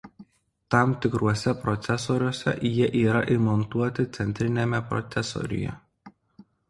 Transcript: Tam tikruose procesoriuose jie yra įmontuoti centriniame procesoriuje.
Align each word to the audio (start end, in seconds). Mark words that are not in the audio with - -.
Tam 0.75 0.93
tikruose 1.05 1.51
procesoriuose 1.65 2.55
jie 2.77 2.89
yra 3.01 3.21
įmontuoti 3.35 4.07
centriniame 4.19 4.81
procesoriuje. 4.95 5.77